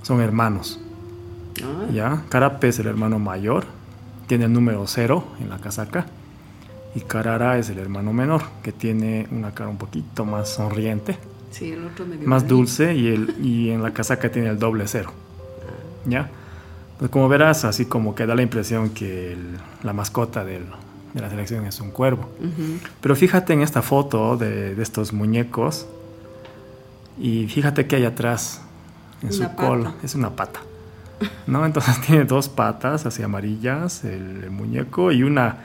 [0.04, 0.80] Son hermanos.
[1.64, 1.92] Ah.
[1.92, 2.24] ¿Ya?
[2.30, 3.66] Carape es el hermano mayor,
[4.28, 6.06] tiene el número cero en la casaca.
[6.96, 11.18] Y Carara es el hermano menor, que tiene una cara un poquito más sonriente
[12.26, 15.12] más dulce y, el, y en la casaca tiene el doble cero.
[16.06, 16.30] ¿Ya?
[17.00, 19.38] Pues como verás, así como que da la impresión que
[19.84, 20.62] la mascota de
[21.14, 22.30] la selección es un cuervo.
[23.02, 25.88] Pero fíjate en esta foto de, estos muñecos
[27.20, 28.62] y fíjate que hay atrás,
[29.22, 30.62] en su cola, es una pata.
[31.46, 31.66] ¿no?
[31.66, 35.58] Entonces tiene dos patas así amarillas, el, muñeco, y una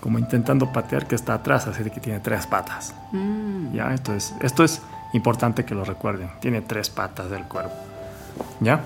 [0.00, 2.94] como intentando patear que está atrás, así de que tiene tres patas.
[3.12, 3.74] Mm.
[3.74, 3.90] ¿Ya?
[3.90, 4.80] Entonces, esto es
[5.16, 6.28] Importante que lo recuerden.
[6.40, 7.72] Tiene tres patas del cuervo.
[8.60, 8.84] ¿Ya?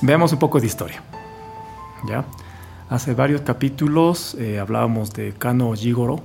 [0.00, 1.02] Veamos un poco de historia.
[2.08, 2.24] ¿Ya?
[2.88, 6.22] Hace varios capítulos eh, hablábamos de Kano Jigoro,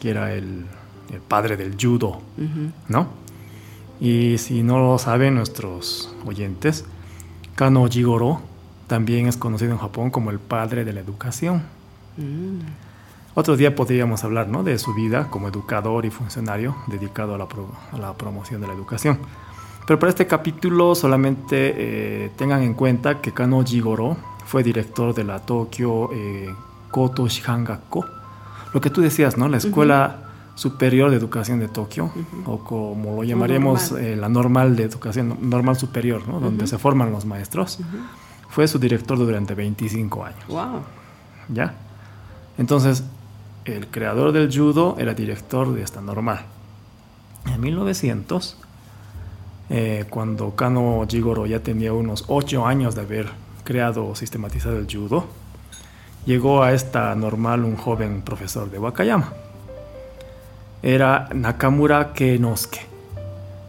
[0.00, 0.66] que era el,
[1.28, 2.20] padre del judo,
[2.88, 3.06] ¿no?
[4.00, 6.84] Y si no lo saben nuestros oyentes,
[7.54, 8.40] Kano Jigoro
[8.88, 11.62] también es conocido en Japón como el padre de la educación.
[12.16, 12.85] Mm.
[13.38, 14.62] Otro día podríamos hablar ¿no?
[14.64, 19.18] de su vida como educador y funcionario dedicado a la, promoción de la educación.
[19.86, 25.24] Pero para este capítulo solamente eh, tengan en cuenta que Kano Jigoro fue director de
[25.24, 26.48] la Tokyo eh,
[26.90, 28.06] Koto Shihangakko.
[28.72, 29.48] Lo que tú decías, ¿no?
[29.48, 30.16] La Escuela
[30.54, 32.10] Superior de Educación de Tokio,
[32.46, 36.40] o como lo llamaríamos eh, la normal de educación, normal superior, ¿no?
[36.40, 37.80] Donde se forman los maestros.
[38.48, 40.46] Fue su director durante 25 años.
[40.48, 40.80] ¡Wow!
[41.50, 41.74] ¿Ya?
[42.56, 43.04] Entonces,
[43.66, 46.40] el creador del judo era director de esta normal.
[47.52, 48.56] En 1900,
[49.70, 53.28] eh, cuando Kano Jigoro ya tenía unos 8 años de haber
[53.64, 55.26] creado o sistematizado el judo,
[56.24, 59.32] llegó a esta normal un joven profesor de Wakayama.
[60.82, 62.86] Era Nakamura Keinosuke.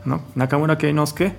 [0.06, 0.22] ¿no?
[0.36, 1.34] Nakamura Keinosuke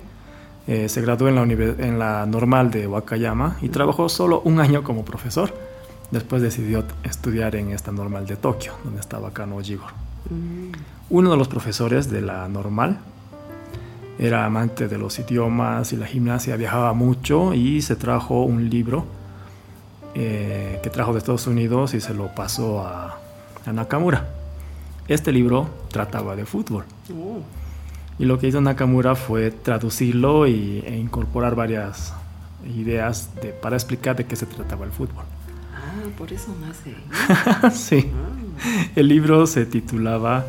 [0.67, 4.83] eh, se graduó en la, en la normal de Wakayama y trabajó solo un año
[4.83, 5.68] como profesor
[6.11, 9.93] Después decidió estudiar en esta normal de Tokio, donde estaba Kano Jigoro.
[10.29, 10.71] Mm.
[11.11, 12.97] Uno de los profesores de la normal
[14.17, 19.05] era amante de los idiomas y la gimnasia, viajaba mucho y se trajo un libro
[20.15, 23.17] eh, que trajo de Estados Unidos y se lo pasó a,
[23.71, 24.27] Nakamura.
[25.07, 26.85] Este libro trataba de fútbol.
[27.13, 27.41] Oh.
[28.17, 32.13] Y lo que hizo Nakamura fue traducirlo y, e incorporar varias
[32.75, 33.29] ideas
[33.61, 35.23] para explicar de qué se trataba el fútbol
[36.09, 36.95] por eso nace.
[37.75, 38.11] sí.
[38.13, 38.39] Ah.
[38.95, 40.45] El libro se titulaba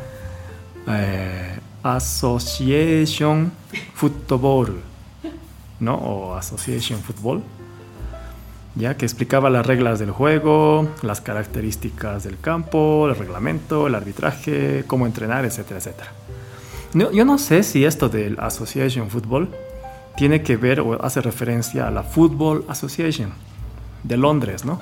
[0.87, 3.51] eh, Association
[3.93, 4.81] Football,
[5.79, 5.95] ¿no?
[5.95, 7.41] O Association Football.
[8.75, 14.85] Ya que explicaba las reglas del juego, las características del campo, el reglamento, el arbitraje,
[14.87, 16.11] cómo entrenar, etcétera, etcétera.
[16.93, 19.49] yo no sé si esto del Association Football
[20.15, 23.33] tiene que ver o hace referencia a la Football Association
[24.03, 24.79] de Londres, ¿no?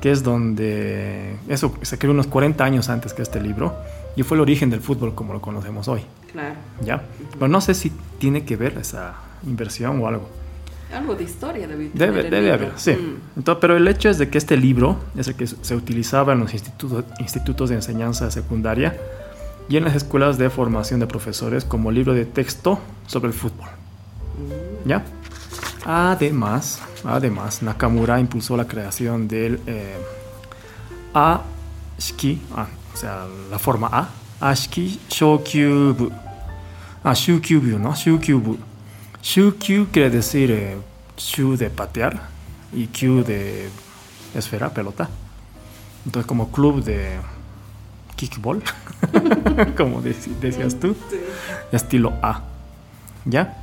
[0.00, 3.76] Que es donde eso se creó unos 40 años antes que este libro
[4.16, 6.02] y fue el origen del fútbol como lo conocemos hoy.
[6.32, 6.54] Claro.
[6.84, 7.02] ¿Ya?
[7.32, 9.14] Pero no sé si tiene que ver esa
[9.46, 10.28] inversión o algo.
[10.92, 12.92] Algo de historia debe, debe, debe haber, sí.
[12.92, 13.42] Mm.
[13.60, 16.52] pero el hecho es de que este libro es el que se utilizaba en los
[16.52, 18.98] institutos, institutos de enseñanza secundaria
[19.68, 23.68] y en las escuelas de formación de profesores como libro de texto sobre el fútbol.
[24.84, 24.88] Mm.
[24.88, 25.04] ¿Ya?
[25.84, 29.96] Además, además, Nakamura impulsó la creación del eh,
[31.14, 31.42] A
[31.98, 34.08] Shiki, ah, o sea, la forma A,
[34.40, 36.10] A Shiki Shokyubu.
[37.02, 37.94] Ah, Shukyubu, ¿no?
[37.94, 38.58] Shukyubu.
[39.22, 40.76] Shukyu quiere decir eh,
[41.16, 42.20] shu de patear
[42.72, 43.68] y kyu de
[44.34, 45.08] esfera, pelota.
[46.06, 47.18] Entonces, como club de
[48.16, 48.62] kickball,
[49.76, 50.96] como decías tú,
[51.70, 52.42] estilo A.
[53.26, 53.59] ¿Ya?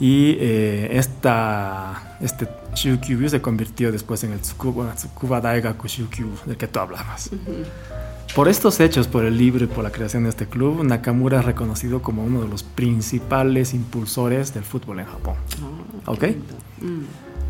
[0.00, 6.56] Y eh, esta, este Shukyubu se convirtió después en el Tsukuba, Tsukuba Daigaku Shukyubu, del
[6.56, 7.28] que tú hablabas.
[8.34, 11.44] Por estos hechos, por el libro y por la creación de este club, Nakamura es
[11.44, 15.34] reconocido como uno de los principales impulsores del fútbol en Japón.
[16.06, 16.24] Ah, Ok.
[16.80, 17.00] Mm.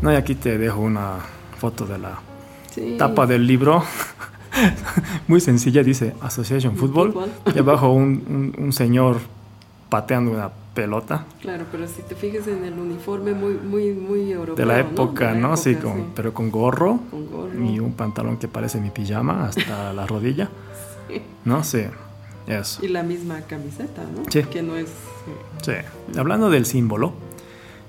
[0.01, 1.19] No, y aquí te dejo una
[1.59, 2.19] foto de la
[2.73, 2.95] Sí.
[2.97, 3.83] tapa del libro.
[5.27, 7.13] Muy sencilla, dice Association Football.
[7.55, 9.19] Y abajo un, un- un señor
[9.89, 14.55] pateando una pelota Claro, pero si te fijas en el uniforme muy, muy, muy europeo.
[14.55, 15.57] de la época, la ¿no?
[15.57, 17.63] Sí, con, pero con gorro Con gorro.
[17.63, 20.49] y un pantalón que parece mi pijama hasta la rodilla.
[21.09, 21.21] Sí.
[21.45, 21.63] ¿No?
[21.63, 21.83] Sí,
[22.47, 22.85] eso.
[22.85, 24.23] Y la misma camiseta, ¿no?
[24.29, 24.43] Sí.
[24.43, 24.89] Que no es.
[25.61, 25.73] Sí.
[26.17, 27.13] Hablando del símbolo,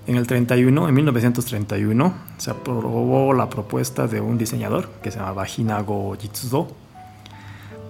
[0.07, 5.47] en el 31, en 1931, se aprobó la propuesta de un diseñador que se llamaba
[5.47, 6.67] Hinago Jitsudo,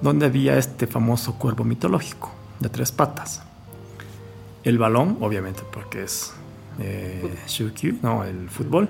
[0.02, 3.42] donde había este famoso cuervo mitológico de tres patas.
[4.64, 6.32] El balón, obviamente, porque es
[6.78, 8.88] eh, Shukyu, no, el fútbol.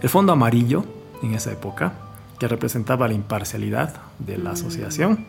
[0.00, 0.84] El fondo amarillo
[1.22, 1.92] en esa época,
[2.38, 5.26] que representaba la imparcialidad de la asociación,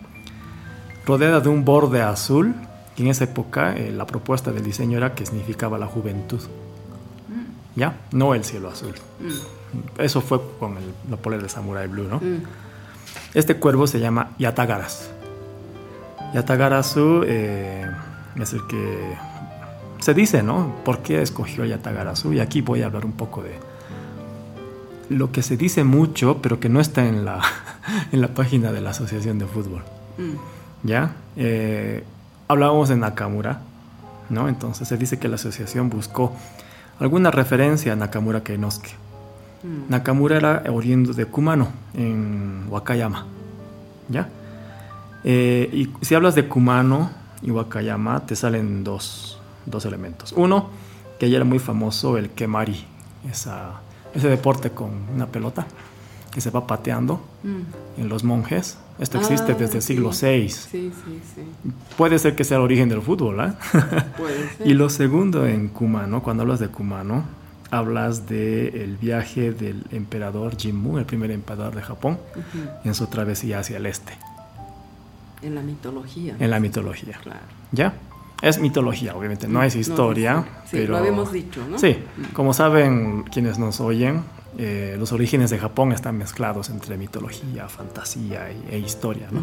[1.06, 2.56] rodeada de un borde azul,
[2.96, 6.42] que en esa época eh, la propuesta del diseño era que significaba la juventud.
[7.76, 7.98] ¿Ya?
[8.12, 8.94] No el cielo azul.
[9.20, 12.18] Mm, Eso fue con el, la polera de Samurai Blue, ¿no?
[12.18, 12.44] mm.
[13.34, 15.06] Este cuervo se llama Yatagarasu.
[16.34, 17.86] Yatagarasu eh,
[18.40, 19.16] es el que
[20.04, 20.76] se dice, ¿no?
[20.84, 22.34] ¿Por qué escogió Yatagarasu?
[22.34, 23.54] Y aquí voy a hablar un poco de
[25.08, 27.42] lo que se dice mucho, pero que no está en la,
[28.12, 29.82] en la página de la Asociación de Fútbol.
[30.18, 30.88] Mm.
[30.88, 31.14] ¿Ya?
[31.38, 32.04] Eh,
[32.50, 33.62] hablábamos de Nakamura,
[34.30, 34.50] ¿no?
[34.50, 36.36] Entonces se dice que la asociación buscó
[37.00, 38.92] alguna referencia a Nakamura Keinosuke.
[39.64, 39.90] Mm.
[39.90, 43.26] Nakamura era oriundo de Kumano, en Wakayama.
[44.10, 44.28] ¿Ya?
[45.24, 47.10] Eh, y si hablas de Kumano
[47.42, 49.33] y Wakayama, te salen dos,
[49.66, 50.34] dos elementos.
[50.36, 50.70] Uno,
[51.20, 52.84] que ya era muy famoso el Kemari,
[53.30, 53.82] esa,
[54.14, 55.66] ese deporte con una pelota
[56.32, 58.02] que se va pateando Mm.
[58.02, 58.78] en los monjes.
[59.00, 60.26] Esto existe Ah, desde el siglo sí.
[60.26, 60.50] VI.
[60.50, 61.42] Sí, sí, sí.
[61.98, 63.56] Puede ser que sea el origen del fútbol, ¿ah?
[64.18, 64.68] Puede ser.
[64.68, 67.24] Y lo segundo en Kumano, cuando hablas de Kumano,
[67.72, 72.18] hablas del viaje del emperador Jimmu, el primer emperador de Japón,
[72.84, 74.14] en su travesía hacia el este,
[75.42, 76.36] En la mitología.
[76.40, 77.18] en la mitología.
[77.22, 77.40] Claro.
[77.72, 77.94] ¿Ya?
[78.44, 80.92] Es mitología, obviamente, no es No, historia, sí, pero...
[80.92, 81.80] lo habíamos dicho, ¿no?
[81.80, 82.34] Sí, Mm.
[82.34, 84.22] como saben quienes nos oyen,
[84.58, 89.42] eh, los orígenes de Japón están mezclados entre mitología, fantasía y- e historia, ¿no?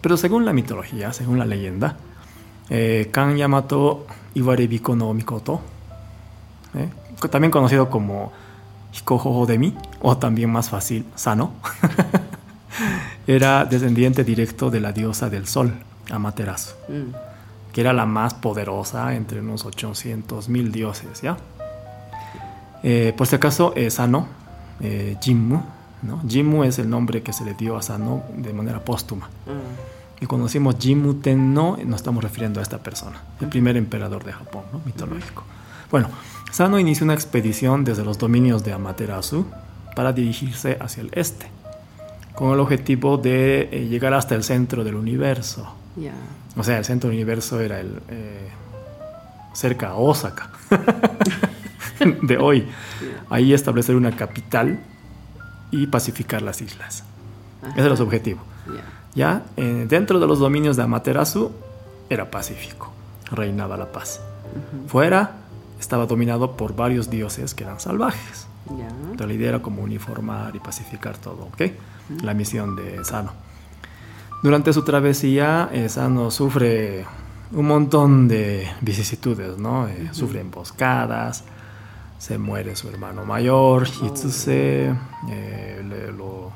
[0.00, 1.96] Pero según la mitología, según la leyenda,
[2.70, 5.60] eh, Kan Yamato Iwarebiko no Mikoto,
[6.74, 6.88] ¿eh?
[7.30, 8.32] También conocido como
[8.94, 11.52] Hikohoho de mi, o también más fácil, Sano,
[13.26, 15.74] era descendiente directo de la diosa del sol,
[16.10, 17.14] Amaterasu, Mm.
[17.72, 21.36] Que era la más poderosa entre unos 800 mil dioses, ¿ya?
[22.82, 24.26] Eh, por si acaso, eh, Sano,
[24.80, 25.60] eh, Jimmu,
[26.02, 26.20] ¿no?
[26.28, 29.30] Jimmu es el nombre que se le dio a Sano de manera póstuma.
[29.46, 29.52] Ah.
[30.20, 34.32] Y cuando decimos Jimmu Tenno, nos estamos refiriendo a esta persona, el primer emperador de
[34.32, 34.80] Japón, ¿no?
[34.84, 35.42] mitológico.
[35.90, 36.08] Bueno,
[36.52, 39.46] Sano inició una expedición desde los dominios de Amaterasu
[39.96, 41.46] para dirigirse hacia el este,
[42.34, 45.74] con el objetivo de eh, llegar hasta el centro del universo.
[45.96, 46.14] Ya.
[46.56, 48.48] O sea, el centro del universo era el eh,
[49.52, 50.50] cerca a Osaka
[52.22, 52.66] de hoy.
[53.30, 54.80] Ahí establecer una capital
[55.70, 57.04] y pacificar las islas.
[57.76, 58.04] Ese era su Ajá.
[58.04, 58.40] objetivo.
[58.66, 58.84] Ya.
[59.14, 61.52] Ya eh, dentro de los dominios de Amaterasu
[62.08, 62.92] era pacífico,
[63.30, 64.20] reinaba la paz.
[64.74, 64.88] Ujú.
[64.88, 65.32] Fuera
[65.78, 68.46] estaba dominado por varios dioses que eran salvajes.
[68.78, 68.88] Ya.
[68.88, 71.62] Entonces la idea era como uniformar y pacificar todo, ¿ok?
[72.22, 73.32] La misión de Sano.
[74.42, 77.04] Durante su travesía, eh, Sano sufre
[77.52, 79.86] un montón de vicisitudes, ¿no?
[79.86, 81.44] Eh, Sufre emboscadas,
[82.18, 84.94] se muere su hermano mayor, Hitsuse,
[85.28, 86.50] eh, le- lo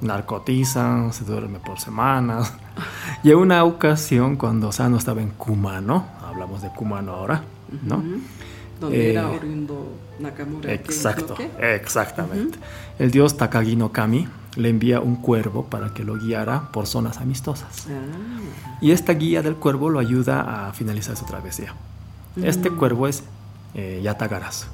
[0.00, 2.54] narcotizan, se duerme por semanas.
[3.22, 7.42] Y en una ocasión, cuando Sano estaba en Kumano, hablamos de Kumano ahora,
[7.82, 8.02] ¿no?
[8.80, 10.72] Donde era oriundo Nakamura.
[10.72, 12.58] Exacto, exactamente.
[12.98, 17.18] El dios Takagi no Kami le envía un cuervo para que lo guiara por zonas
[17.18, 17.86] amistosas.
[17.88, 18.78] Ah.
[18.80, 21.74] Y esta guía del cuervo lo ayuda a finalizar su travesía.
[22.36, 23.22] Este cuervo es
[23.74, 24.66] eh, Yatagarasu.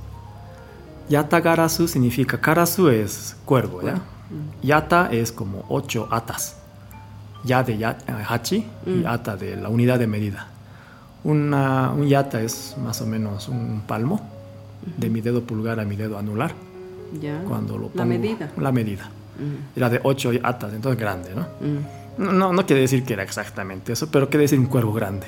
[1.08, 4.00] Yatagarasu significa, Karasu es cuervo, ¿ya?
[4.62, 6.56] Yata es como ocho atas.
[7.44, 9.06] Ya de ya, eh, hachi y Mm.
[9.06, 10.48] ata de la unidad de medida.
[11.24, 14.20] Una, un yata es más o menos un palmo
[14.96, 16.52] de mi dedo pulgar a mi dedo anular.
[17.20, 17.42] Ya.
[17.44, 18.50] Cuando lo La pongo- medida.
[18.58, 19.10] La medida.
[19.38, 21.42] Mm, Era de ocho atas, entonces grande, ¿no?
[21.42, 24.92] mm, No, no, no quiere decir que era exactamente eso, pero quiere decir un cuervo
[24.92, 25.26] grande.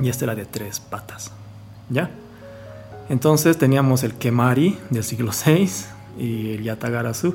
[0.00, 1.32] Y este era de tres patas.
[1.88, 2.08] ¿Ya?
[3.08, 5.68] Entonces teníamos el Kemari del siglo VI
[6.18, 7.34] y el Yatagarasu,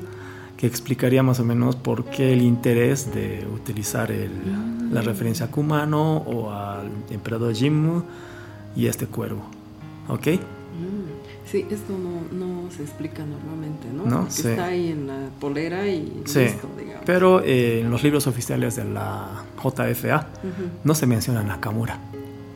[0.56, 5.50] que explicaría más o menos por qué el interés de utilizar el- la referencia a
[5.50, 8.02] Kumano o al emperador Jimmu
[8.74, 9.42] y este cuervo.
[10.08, 10.28] ¿Ok?
[10.28, 11.50] Mm.
[11.50, 14.04] Sí, esto no, no se explica normalmente, ¿no?
[14.04, 14.48] No, Porque sí.
[14.48, 16.40] está ahí en la polera y Sí.
[16.40, 17.02] listo, digamos.
[17.04, 20.68] Pero eh, en los libros oficiales de la JFA Ujú.
[20.84, 21.98] no se menciona Nakamura.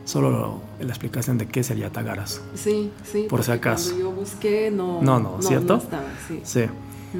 [0.05, 2.41] Solo la explicación de qué es el Yatagarasu.
[2.55, 3.27] Sí, sí.
[3.29, 3.95] Por si acaso.
[3.97, 5.01] Yo busqué, no.
[5.01, 5.75] No, no, ¿cierto?
[5.77, 6.41] estaba, sí.
[6.43, 6.65] Sí.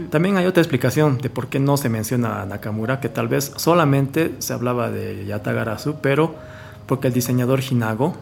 [0.10, 3.52] También hay otra explicación de por qué no se menciona a Nakamura, que tal vez
[3.58, 6.34] solamente se hablaba de Yatagarasu, pero
[6.88, 8.16] porque el diseñador Hinago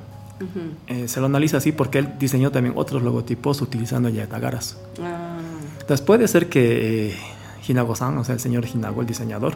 [0.87, 4.75] Eh, se lo analiza así porque él diseñó también otros logotipos utilizando el Yatagarasu.
[5.03, 5.37] Ah,
[5.81, 7.15] Entonces puede ser que eh,
[7.67, 9.53] Hinago-san, o sea, el señor Hinago, el diseñador,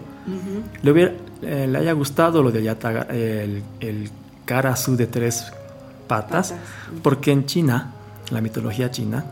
[0.82, 4.10] le, hubiera- eh, le haya gustado lo de Yataga- el, el
[4.46, 5.52] Karasu de tres
[6.08, 6.54] patas, Patas.
[7.02, 7.94] porque en China,
[8.30, 9.24] la mitología china,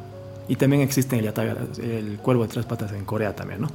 [0.48, 3.68] y también existe el, Yatagara- el cuervo de tres patas en Corea también, ¿no?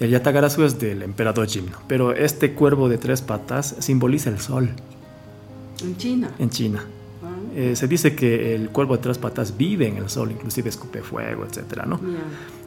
[0.00, 4.70] El Yatagarasu es del emperador Jimno, pero este cuervo de tres patas simboliza el sol
[5.82, 6.30] En China.
[6.38, 6.84] en China.
[7.22, 10.68] Ah, Eh, se dice que el cuervo de tres patas vive en el sol, inclusive
[10.70, 12.00] escupe fuego, etcétera, ¿no?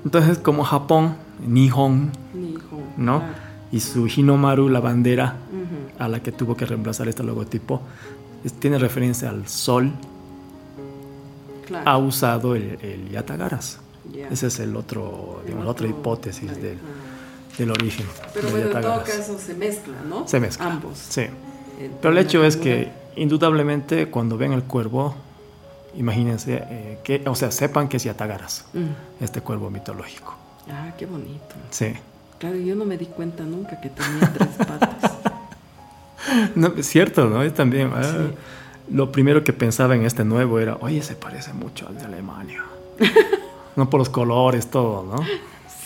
[0.06, 1.16] Entonces, como Japón,
[1.48, 2.80] Nihon, hijo.
[2.98, 3.20] ¿no?
[3.20, 3.34] Claro.
[3.72, 6.04] Y su Hinomaru, la bandera Ujú.
[6.04, 7.82] a la que tuvo que reemplazar este logotipo,
[8.44, 9.92] es- tiene referencia al sol,
[11.66, 11.90] Claro.
[11.90, 13.80] ha usado el, el Yatagarasu.
[14.14, 14.28] Ya.
[14.28, 16.78] Ese es el otro, El digamos, la otra otro- hipótesis del,
[17.58, 18.06] del origen.
[18.34, 20.28] Pero del bueno, en todo caso se mezcla, ¿no?
[20.28, 20.66] Se mezcla.
[20.68, 20.98] Ambos.
[21.10, 21.22] Sí.
[21.22, 25.16] El Pero el hecho es que, indudablemente, cuando ven el cuervo,
[25.96, 29.24] imagínense, eh, que, o sea, sepan que es Yatagarasu, Mm.
[29.24, 30.36] este cuervo mitológico.
[30.70, 31.56] Ah, qué bonito.
[31.70, 31.94] Sí.
[32.40, 35.12] Claro, yo no me di cuenta nunca que tenía tres patas.
[36.56, 37.44] No, es cierto, ¿no?
[37.44, 37.92] Es también.
[37.94, 38.28] ah.
[38.92, 42.64] Lo primero que pensaba en este nuevo era, oye, se parece mucho al de Alemania.
[43.76, 45.24] no por los colores, todo, ¿no?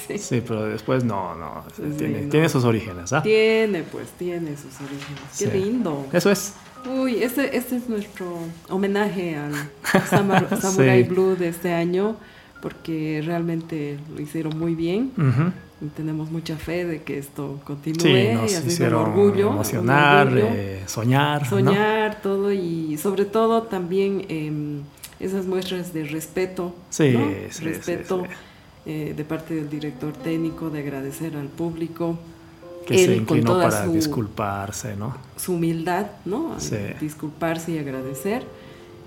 [0.08, 0.18] Sí.
[0.20, 1.64] Sí, pero después no, no.
[1.76, 2.30] Sí, tiene, no.
[2.30, 3.22] tiene sus orígenes, ¿ah?
[3.24, 5.22] Tiene, pues, tiene sus orígenes.
[5.38, 6.06] Qué lindo.
[6.14, 6.54] Eso es.
[6.86, 8.38] Uy, este, este es nuestro
[8.70, 9.54] homenaje al
[10.10, 11.10] Samar- Samurai Sí.
[11.10, 12.16] Blue de este año,
[12.62, 15.12] porque realmente lo hicieron muy bien.
[15.80, 18.02] Y tenemos mucha fe de que esto continúe.
[18.02, 19.52] Sí, y nos sido un hicieron orgullo.
[19.52, 20.48] emocionar, orgullo.
[20.52, 21.44] eh, soñar.
[21.44, 21.50] ¿no?
[21.50, 24.82] soñar, todo y sobre todo también em,
[25.20, 27.28] esas muestras de respeto, Sí, ¿no?
[27.28, 28.24] sí, sí, respeto
[28.88, 32.18] eh, de parte del director técnico, de agradecer al público,
[32.88, 35.16] Que se él con inclinó toda para su, disculparse, ¿no?
[35.36, 36.56] su humildad, ¿no?
[36.60, 36.78] Sí.
[37.00, 38.44] disculparse y agradecer.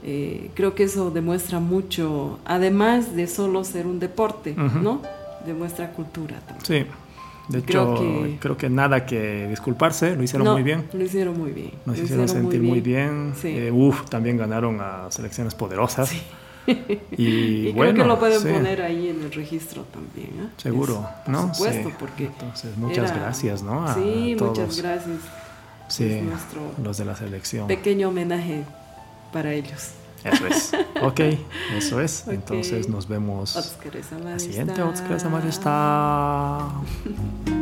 [0.02, 4.78] Eh, creo que eso demuestra mucho, además de solo ser un deporte, Ujú.
[4.78, 5.02] ¿no?
[5.46, 6.64] Demuestra cultura también.
[6.86, 6.86] Sí.
[7.48, 10.88] De Creo hecho, que- creo que nada que disculparse, lo hicieron No, muy bien.
[10.92, 11.72] Lo hicieron muy bien.
[11.84, 13.32] Nos lo hicieron sentir muy bien.
[13.40, 13.48] Sí.
[13.48, 16.12] Eh, uf, también ganaron a selecciones poderosas.
[16.66, 20.28] Y, Y, bueno, creo que lo pueden sí, poner ahí en el registro también.
[20.44, 20.48] ¿eh?
[20.56, 21.54] Seguro, Es- por ¿no?
[21.54, 21.94] supuesto, Sí.
[21.98, 22.24] porque.
[22.26, 23.86] Entonces, muchas era- gracias, ¿no?
[23.86, 24.58] A sí, todos.
[24.58, 25.18] muchas gracias.
[25.88, 26.22] Sí,
[26.82, 27.66] los de la selección.
[27.66, 28.62] Pequeño homenaje
[29.32, 29.90] para ellos.
[30.24, 30.72] Eso es.
[31.02, 31.20] Ok,
[31.78, 32.24] eso es.
[32.26, 32.32] Ok.
[32.34, 33.56] Entonces nos vemos
[34.38, 34.74] siguiente.